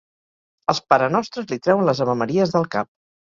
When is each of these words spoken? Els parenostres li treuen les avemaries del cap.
Els 0.73 0.79
parenostres 0.93 1.47
li 1.51 1.59
treuen 1.67 1.85
les 1.91 2.01
avemaries 2.07 2.55
del 2.57 2.69
cap. 2.77 2.93